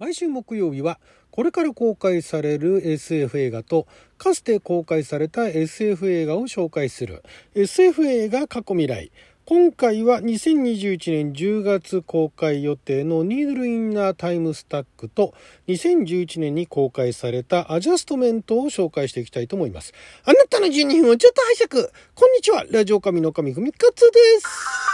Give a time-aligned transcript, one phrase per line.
[0.00, 0.98] 毎週木曜日は
[1.30, 3.86] これから公開される SF 映画と
[4.18, 7.22] かつて公開された SF 映画を紹介する。
[7.54, 9.12] SF 映画過去未来。
[9.46, 15.32] 今回は2021年10月公開予定のニードルインナータイムスタックと
[15.68, 19.92] 2011年に公開されたアジャストメントを紹介していきたいと思います。
[20.24, 21.88] あなたの12分をちょっと拝借。
[22.14, 22.64] こんにちは。
[22.68, 24.93] ラジオ神の神ふみかつです。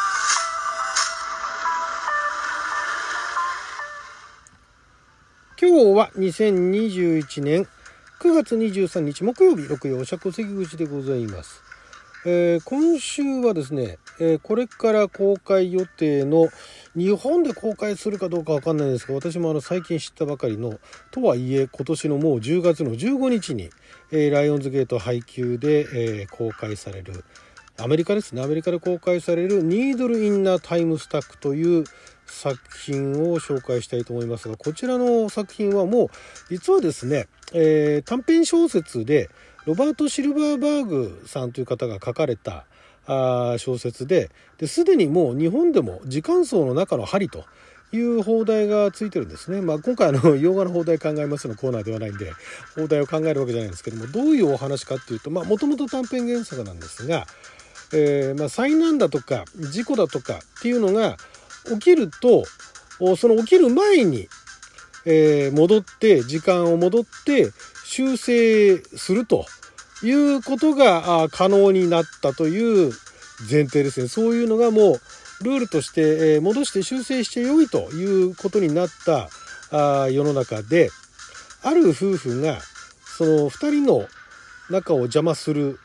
[5.61, 7.69] 今日は2021年
[8.19, 11.63] 9月23日木曜日、六曜釈関口でございます。
[12.25, 16.49] えー、今週はですね、えー、これから公開予定の
[16.97, 23.69] 日本で公開するかどうかわかんないですが、私もあの最近知ったばかりの、とはいえ今年のもう10月の15日に、
[24.13, 27.23] えー、ライオンズゲート配給で、え公開される、
[27.77, 31.85] アメリカですね、アメリカで公開されるニードル・インナー・タイム・スタックという
[32.31, 36.09] 作品を紹介したいと思いますが、こちらの作品はもう、
[36.49, 39.29] 実はですね、えー、短編小説で、
[39.67, 42.65] ロバート・シルバーバーグさんという方が書かれた
[43.07, 44.31] あ小説で、
[44.67, 47.45] すでにもう日本でも時間層の中の針と
[47.93, 49.61] いう放題がついてるんですね。
[49.61, 52.33] まあ、今回あの、 洋画の放題考えますのコーナーではないんで、
[52.77, 57.27] 放題を考えるわけじゃないんですけども、どういうお話かっていうと、まあ、もともと短編原作なんですが、
[57.93, 61.17] えー、まあ、災難だとか、事故だとかっていうのが、
[61.67, 62.45] 起きると
[63.17, 64.29] その起きる前に、
[65.07, 67.51] えー、戻って時間を戻って
[67.85, 69.47] 修正すると
[70.03, 72.93] いうことが可能になったという
[73.51, 74.09] 前提ですね。
[74.09, 74.93] そういうのがも
[75.41, 79.31] うルールとして、え戻して修正してよいということになった
[79.71, 80.91] あ世の中で
[81.63, 82.59] ある夫婦が
[83.05, 84.07] その2人の
[84.71, 85.79] 仲を邪魔する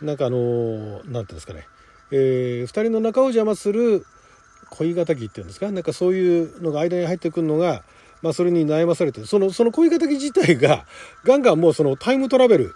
[0.00, 1.66] なんかあの何て言うんですかね、
[2.10, 4.06] えー、2人の仲を邪魔する
[4.70, 5.70] 恋敵っていうんですか？
[5.70, 7.82] なんかそういうのが間に入ってくるのが、
[8.22, 10.86] まあ、それに悩まされてそのその恋敵自体が
[11.24, 12.74] ガンガンもうそのタイムトラベル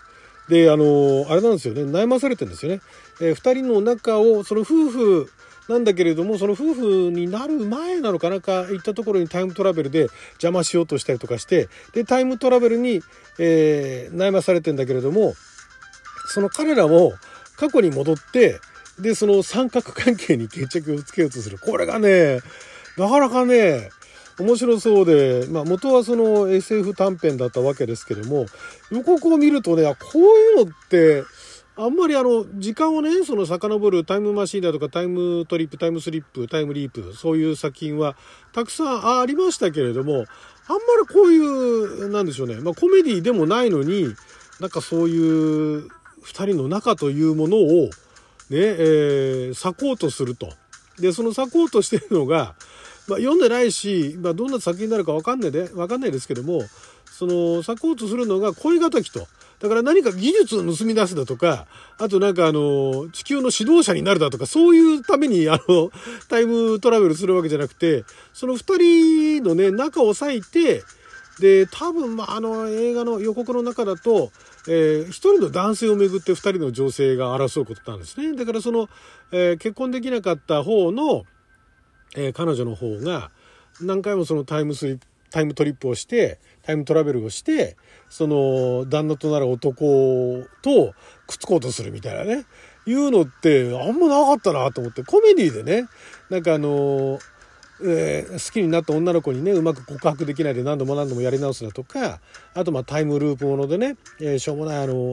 [0.49, 1.83] であのあれなんですよね。
[1.83, 2.81] 悩まされてるんですよね。
[3.21, 5.33] えー、2人の仲をその夫婦
[5.69, 13.03] なんだけれどもその夫婦になる前なのかなんか行ったところにタイムトラベルで邪魔しようとしたりとかしてでタイムトラベルに、
[13.39, 15.35] えー、悩まされてんだけれども
[16.27, 17.13] その彼らも
[17.57, 18.59] 過去に戻って
[19.01, 21.59] で、その三角関係に決着をつけようとする。
[21.59, 22.41] これがね、
[22.97, 23.91] なかなかね、
[24.39, 28.47] 面白そうで、まあ元はその SF 短編だったわけですけども、
[28.91, 31.25] 予告を見るとね、こういうのって、
[31.77, 38.17] あんまりあの、時間をね、その遡るタイムマシーンだとかタイムトリップ、タイムスリップ、タイムリープ、そういう作品は
[38.53, 40.27] たくさんありましたけれども、あんま
[41.01, 44.15] りこういう、なんでしょうね、まあコメディでもないのに、
[44.59, 45.89] なんかそういう
[46.23, 47.89] 二人の仲というものを、
[48.51, 50.53] ね、えー、サこうとすると。
[50.99, 52.55] で、そのサこうとしてるのが、
[53.09, 56.63] まあ、読んでないし、まあ、どんな作品になるかわかんないで、わかんないですけども、
[57.07, 59.27] その、サこうとするのが恋敵と。
[59.61, 61.67] だから何か技術を盗み出すだとか、
[61.99, 65.91] あとなんかあの、地球の指導者になるだとか、そういうためにあの、
[66.29, 70.83] タイムトラベルするわけじゃなくて、その二人のね、仲を割いて、
[71.41, 74.31] で、多分、まあ、あの、映画の予告の中だと、
[74.69, 78.35] えー、一人の男性をめぐって二人の女性が争うことなんですね。
[78.37, 78.89] だからその、
[79.33, 81.25] えー、結婚できなかった方の、
[82.17, 83.31] えー、彼女の方が
[83.81, 87.77] 何回もそのタイムスリタイムトリップをしてタイムトラベルをして
[88.09, 90.93] その旦那となる男と
[91.29, 92.47] くっつこうとするみたいなね
[92.85, 95.89] いうのってあんまなかったなと思ってコメディでね
[96.31, 97.40] なんかあのー
[97.83, 102.21] えー、好きになった女の子にねうまく告白できないで何度も何度もやり直すだとか
[102.55, 105.13] あとまあタイムループものでね、えー、しょうもないあの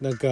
[0.00, 0.28] なんか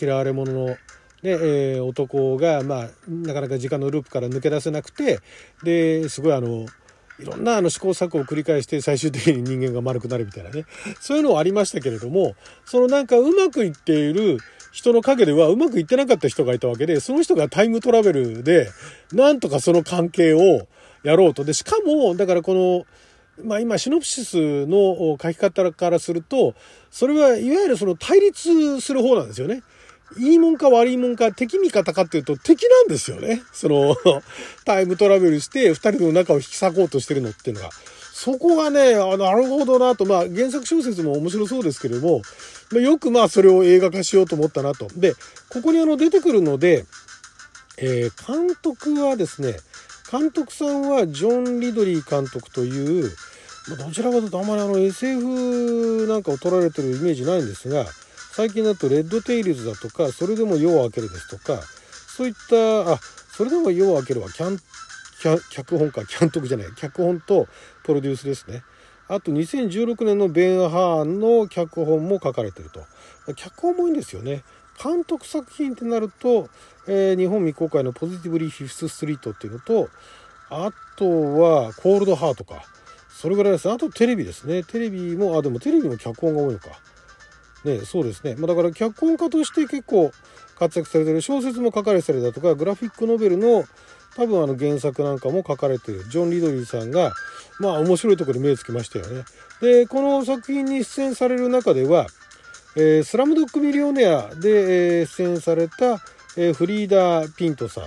[0.00, 0.76] 嫌われ者の、ね
[1.22, 5.20] えー、男が、まあ、なかなか時間のループから抜け出せなくて
[5.62, 6.66] ですごいあの
[7.18, 10.64] いろんなあの試行錯誤を繰り返して最終的に人間が丸くなるみたいなね。
[11.00, 14.38] そういうのはありましたけれどもそのなんかうまくいっている
[14.72, 18.70] 人の陰ではうまくいってなかった人がいたわけでその人がタイムトラベルで
[19.12, 20.66] なんとかその関係を
[21.02, 21.44] やろうと。
[21.44, 22.86] で、しかも、だからこの、
[23.44, 26.54] まあ今、シノプシスの書き方からすると、
[26.90, 29.62] それはいわゆるその対立する方なんですよね。
[30.18, 33.42] いいもんか悪いもんか、敵味方かっていうと敵なんですよね。
[33.52, 33.96] その、
[34.64, 37.70] タイムトラベルして二人の仲を引き裂こうとしてるのっていうのが。
[38.12, 42.20] そこがね、あのなるほどなと、まあ原作小説も面白そうですけれども、
[42.70, 44.88] ま、よくまあそれを映画化しようと思ったなと。
[44.94, 45.14] で、
[45.48, 46.84] ここにあの出てくるので、
[47.78, 49.56] えー、監督はですね、
[50.10, 53.10] 監督さんはジョン・リドリー監督という、
[53.78, 57.86] どちらかというとあまりあの SF なんかを撮られてるイメージないんですが、
[58.32, 61.62] 最近だとレッドテイルズだとか、それでも夜を明けるですとか、
[62.08, 62.98] そういった、あ、
[63.32, 64.58] それでも夜を明けるはキャン、
[65.50, 67.46] 脚本か、監督じゃない、脚本と
[67.84, 68.62] プロデュースですね。
[69.08, 72.84] あと2016年のベン・ハーンの脚本も書かれてると。
[73.34, 74.44] 脚本もいいんですよね。
[74.82, 76.48] 監督作品ってなると、
[76.92, 79.88] えー、日本未公開のポジティブリーフィフスストリートっていうのと、
[80.50, 81.08] あと
[81.40, 82.64] はコールドハートか。
[83.08, 83.74] それぐらいですね。
[83.74, 84.64] あとテレビですね。
[84.64, 86.70] テレビも、あ、でもテレビも脚本が多いのか。
[87.64, 88.34] ね、そうですね。
[88.36, 90.10] まあ、だから脚本家として結構
[90.58, 93.64] 活躍されてる小説も書かれたりだとか、グラフィックノベルの
[94.16, 97.12] 多分あの原作なんかも書かれてるジョン・リドリーさんが、
[97.60, 99.24] まあ面白いところで目つきましたよね。
[99.60, 102.06] で、この作品に出演される中では、
[102.76, 106.00] えー、スラムドッグミリオネアで、えー、出演された、
[106.36, 107.82] え、フリーダー・ピントさ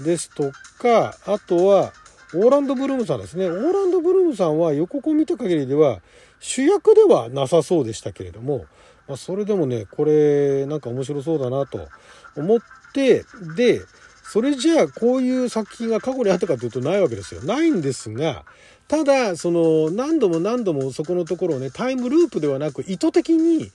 [0.00, 1.92] んですとか、あとは、
[2.34, 3.46] オーランド・ブルームさんですね。
[3.48, 6.00] オーランド・ブルームさんは予告を見た限りでは
[6.40, 8.66] 主役ではなさそうでしたけれども、
[9.06, 11.88] まあ、それでもね、これなんか面白そうだなと
[12.36, 12.60] 思っ
[12.92, 13.24] て、
[13.56, 13.80] で、
[14.24, 17.42] それじゃあこういう作品が過去にあったかというとないわけですよ。
[17.42, 18.44] ないんですが、
[18.88, 23.70] ただ、その何度も何度もそこのところをね、タイムループではなく意図的に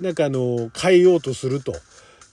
[0.00, 1.74] なんかあの、変えようとすると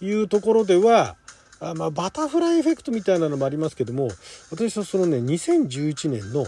[0.01, 1.15] いうところでは、
[1.59, 4.09] あまあ、バタフライエフェクトみたいなのもありますけども、
[4.51, 6.45] 私はそのね、2011年の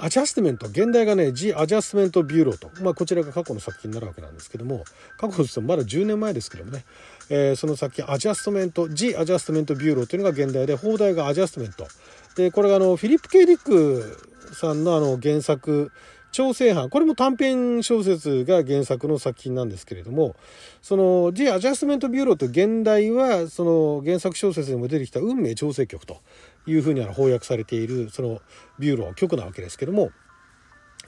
[0.00, 4.84] アジャストメント、原題がね、 The Adjustment Bureau と、まあ、こちらが過去の作品になるわけなんですけども、
[5.16, 6.84] 過去ですとまだ10年前ですけどもね、
[7.30, 11.88] えー、その作品、アジャストメント、 The Adjustment Bureau というのが現代で、邦題がアジャストメント。
[12.36, 15.90] で、これがあの、フィリップ・ケイ・ディックさんのあの、原作、
[16.38, 20.36] 調整班、これも短編小説が原作の作品なんですけれども、
[20.80, 26.20] その、The Adjustment Bureau と原題は、その原作小説にも出てきた運命調整局と
[26.64, 28.40] いうふうに翻訳されている、その
[28.78, 30.12] Bureau 局なわけですけども、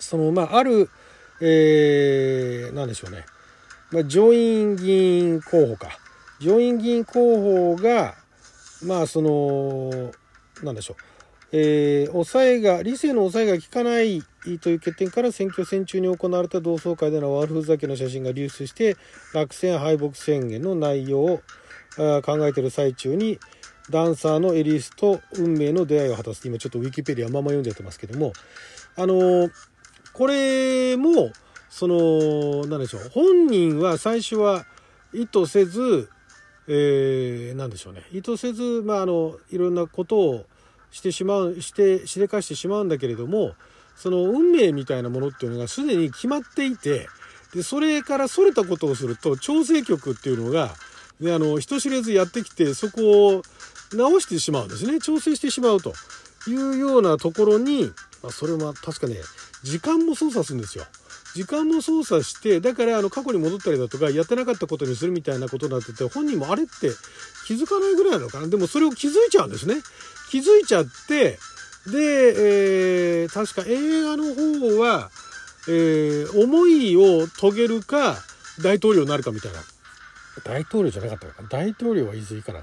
[0.01, 0.91] その、まあ、ある、
[1.41, 3.25] えー、なんでしょうね。
[3.93, 5.91] まあ、上院議員候補か。
[6.41, 8.17] 上院議員候補が、
[8.83, 10.11] まあ、その、
[10.65, 11.10] なんでしょう。
[11.53, 14.23] えー、抑えが、理性の抑えが効かない
[14.61, 18.97] という欠点から選挙戦中に行われた同窓会での悪ふざけの写真が流出して、
[19.35, 21.43] 落選敗北宣言の内容を
[22.23, 23.39] 考えている最中に、
[23.91, 26.47] ダンサーのエリスと運命の出会いを果たす。
[26.47, 28.33] 今ちょっとウィキペディアまま読んじゃってますけども、
[28.97, 29.51] あのー、
[30.13, 31.33] これも、
[31.69, 33.11] その、なんでしょう。
[33.13, 34.67] 本人は最初は
[35.13, 36.09] 意図せず、
[36.69, 38.05] えー、なんでしょうね。
[38.13, 40.47] 意図せず、まあ、あの、いろんなことを、
[40.91, 43.53] してしまうしてしでかしてしまうんだけれども
[43.97, 47.07] その運命みたいなものっていうのがすでに決まっていて
[47.55, 50.71] でそれからそれたことをすると調整局っていうのが、
[51.21, 53.43] ね、あの人知れずやってきてそこを
[53.93, 55.93] 直してしまうんですね調整してしまうと
[56.49, 59.17] いうようなところに、まあ、それは確かね
[59.63, 60.85] 時間も操作するんですよ。
[61.35, 66.91] 時間も操作してだからあの過去に戻ったりだとかやってなかったことにするみたいなことになってて本人もあれって
[67.47, 69.77] 気づかないぐらいなのかなでもそれを気づいちゃうんですね
[70.31, 71.39] 気づいちゃって、
[71.91, 75.11] で、えー、確か映画の方は、
[75.69, 78.17] えー、思いを遂げるか、
[78.63, 79.59] 大統領になるかみたいな。
[80.45, 81.43] 大統領じゃなかったのか。
[81.51, 82.61] 大統領は言い過ぎかな。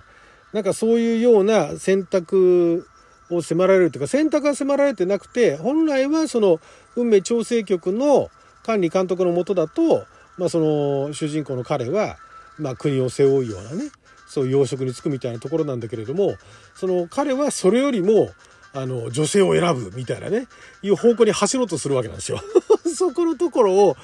[0.54, 2.88] なんかそういうような選択
[3.30, 6.62] を迫られるというか、選択が迫られてなくて、本来はその
[6.96, 8.30] 運命調整局の
[8.68, 10.06] 管理監督のもとだと、
[10.38, 12.18] まあその主人公の彼は、
[12.60, 13.90] まあ国を背負うようなね、
[14.28, 16.36] そういう養殖に就くみたいなところなんだけれども
[16.76, 18.30] その彼はそれよりも
[18.74, 20.48] あの女性を選ぶみたいなね
[20.84, 22.40] いう方向に走ろうとするわけなんですよ。
[22.94, 23.96] そこのところを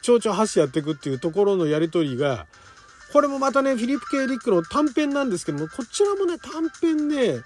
[0.00, 2.46] 蝶々発やっていくっていうところのやり取りが
[3.12, 7.42] これもまたねフィリップ・ケイ・リックの短編なんですけどもこちらもね短編ね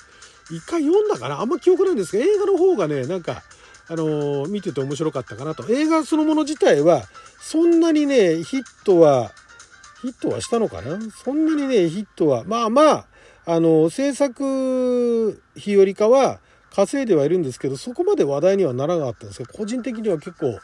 [0.51, 3.43] 一回読んだかなあんま記憶ないんですけど映画の方がねなんか
[3.89, 5.65] あの、見てて面白かったかなと。
[5.73, 7.05] 映画そのもの自体は
[7.41, 9.33] そんなにねヒットは
[10.03, 10.99] ヒットはしたのかな？
[11.11, 13.07] そんなにね、ヒットは、まあまあ、
[13.47, 16.39] あの、制作費よりかは
[16.71, 20.61] 稼いではいるんですけど、そこまで話題にはならなかったんですけど、個人的には結構好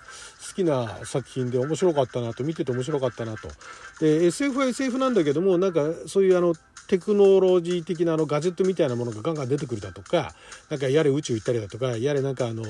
[0.54, 3.48] きな作品で面白かったなと、見てて面白かったなと。
[4.00, 6.54] で、SF は SF なんだけども、なんかそういうあの、
[6.86, 10.32] テクノロジー的なあのガジェットみたいなものがガンガン出てくるだとか、
[10.70, 12.62] なんかやれ宇宙行ったりだとか、やれなんかあの、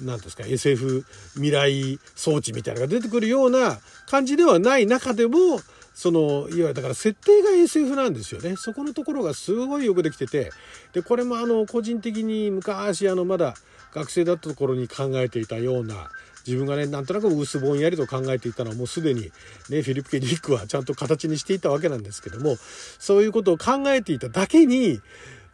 [0.00, 5.60] 何ですか SF 未来装置みたいなのが出てくるような感じではない中でも
[5.96, 8.56] その、いわゆるだから設定が SF なんですよね。
[8.56, 10.50] そこのところがすごいよくできてて、
[10.92, 13.54] で、これもあの、個人的に昔あの、まだ
[13.94, 16.10] 学生だった頃に考えていたような、
[16.46, 19.22] 自分がね、なんとなく薄ぼんやりと考えていたのはもうすでに
[19.70, 22.56] ね、フィリップ・ケ・ディックはちゃんと形にしていたわけなんですけども、
[22.98, 25.00] そういうことを考えていただけに、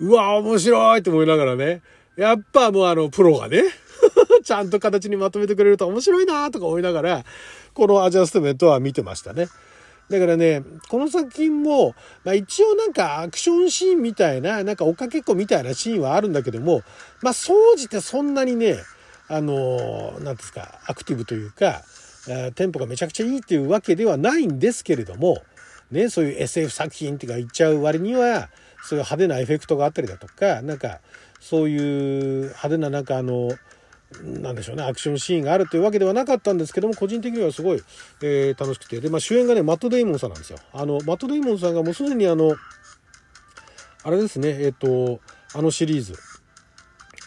[0.00, 1.82] うわ、面白いと思いながらね、
[2.16, 3.62] やっぱもうあの、プロがね、
[4.42, 7.24] ちゃんと形にまとめてくれると面白いなとか思いながら、
[7.74, 9.48] このアジャストメントは見てましたね。
[10.10, 11.94] だからね、この作品も、
[12.24, 16.82] まあ一応なんかアクションシーンみたいな、なんか追っかけっこみたいなシーンはあるんだけども、
[17.22, 18.76] まあ総じてそんなにね、
[19.28, 21.82] あの、なんですか、アクティブというか
[22.28, 25.42] え、テンポがめちゃくちゃいいっていうわけではないんですけれども、
[25.90, 28.48] ね、そういう SF 作品っていうか言っちゃう割には、
[28.84, 31.00] そういう派手なエフェクトがあったりだとか、なんか、
[31.40, 33.50] そういう派手ななんかあの、
[34.22, 37.82] なんでしょうね、アクションシーンがあるというわけではなかったんですけども、個人的にはすごい、
[38.22, 39.00] えー、楽しくて。
[39.00, 40.58] で、まあ主演がね、マット・デイモンさんなんですよ。
[40.72, 42.54] あの、マット・デイモンさんがもうすでにあの、
[44.04, 45.20] あれですね、えっ、ー、と、
[45.54, 46.14] あのシリーズ、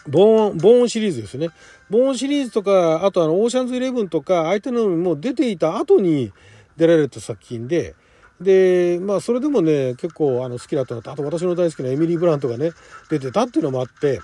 [0.08, 1.48] ボーン、ボーンシリーズですね。
[1.90, 6.32] ボーンシリーズとか、あとあの、オーシャンズイレブンとか、相手のもう出ていた後に
[6.76, 7.94] 出られた作品で、
[8.40, 12.72] で、まあ、それでもね、結構あの好きだったのと、あと私の大好きなエミリー・ブラントがね、
[13.08, 14.20] 出てたっていうのもあって、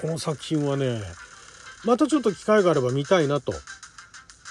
[0.00, 1.00] この作品はね、
[1.84, 3.52] またちょっと機会があれば見たいなと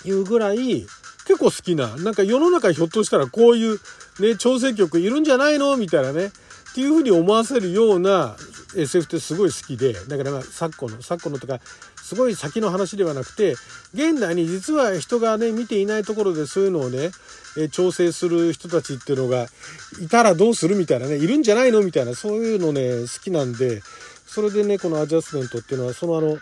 [0.05, 0.85] いうぐらい、
[1.25, 3.79] 結構好きな、なんか世の中ひょっとしたらこういう
[4.19, 6.31] ね、調整曲いるんじゃないのみたいなね、っ
[6.73, 8.35] ていうふうに思わせるような
[8.75, 11.59] SF ってすごい好きで、だから昨今の、昨今のとか、
[12.01, 13.55] すごい先の話ではなくて、
[13.93, 17.11] 現代に実は人がね、見ていないところでそういうのをね、
[17.71, 19.47] 調整する人たちっていうのが
[19.99, 23.81] いたらどうするみたいなね、いるんじゃないのみたいな、そういうのね、好きなんで、
[24.25, 26.37] それでね、このアジャスメントっていうのは、そのあの、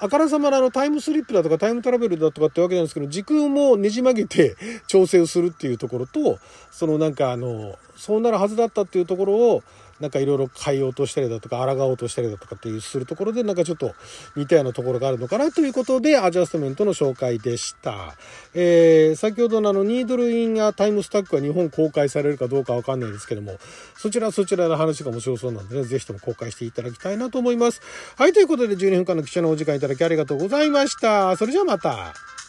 [0.00, 6.38] あからさまなあのタイムスリップだとかタイムトラベルだとかってわけなんですけど、時空もねじ曲げて調整をするっていうところと、
[6.70, 9.62] そのなんかあの、そうなるはずだったっていうところを、
[10.04, 13.94] なんかいろいろ変えようとしたりだとか、抗おうとしたりだとかっていうするところで、なんかちょっと
[14.36, 18.14] 似たようなところがあるのかなということで、アジャストメントの紹介でした。
[18.52, 23.58] えー、先ほどのあの、ニードルインアタイムスタックは日本公開されるかどうかわかんないですけども、
[23.96, 27.80] そちらそちらの話が面白そうなんでね、ぜひとも公開していただきたいなと思います。
[28.16, 31.34] はい、ということで12分間の貴重なお時間いただきありがとうございました。
[31.38, 32.43] それじゃあまた。